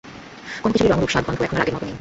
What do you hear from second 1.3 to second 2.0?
এখন আর আগের মত নেই।